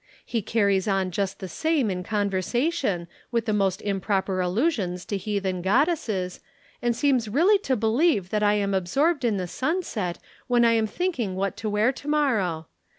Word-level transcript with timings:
He 0.25 0.41
carries 0.41 0.87
on 0.87 1.11
just 1.11 1.37
the 1.37 1.47
same 1.47 1.91
in 1.91 2.01
conversation, 2.03 3.07
with 3.29 3.45
the 3.45 3.53
most 3.53 3.83
improper 3.83 4.41
allusions 4.41 5.05
to 5.05 5.15
heathen 5.15 5.61
goddesses, 5.61 6.39
and 6.81 6.95
seems 6.95 7.29
really 7.29 7.59
to 7.59 7.75
believe 7.75 8.31
that 8.31 8.41
I 8.41 8.55
am 8.55 8.73
absorbed 8.73 9.23
in 9.23 9.37
the 9.37 9.45
sunset 9.47 10.17
when 10.47 10.65
I 10.65 10.71
am 10.73 10.87
thinking 10.87 11.35
what 11.35 11.55
to 11.57 11.69
wear 11.69 11.91
to 11.91 12.07
morrow. 12.07 12.65